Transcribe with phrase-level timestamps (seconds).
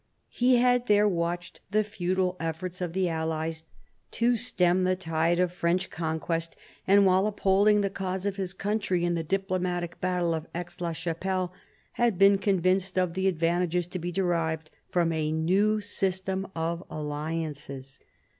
[0.31, 3.65] He had there watched the futile efforts of the allies
[4.09, 6.55] to stem the tide of French conquest,
[6.87, 10.91] and while upholding the cause of his country in the diplomatic battle of Aix la
[10.93, 11.53] Chapelle,
[11.91, 17.99] had been convinced of the advantages to be derived from a new system of alliances.